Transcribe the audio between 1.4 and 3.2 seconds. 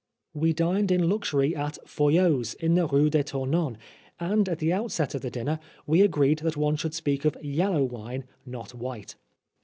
at Foyot's in the Rue